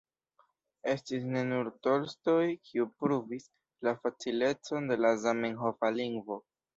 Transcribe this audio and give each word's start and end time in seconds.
Estis 0.91 1.25
ne 1.33 1.41
nur 1.49 1.67
Tolstoj, 1.87 2.45
kiu 2.69 2.87
pruvis 3.01 3.45
la 3.89 3.93
facilecon 4.07 4.89
de 4.93 4.97
la 5.03 5.13
zamenhofa 5.27 5.93
lingvo. 5.99 6.39